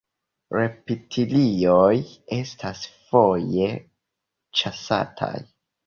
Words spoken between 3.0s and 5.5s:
foje ĉasataj.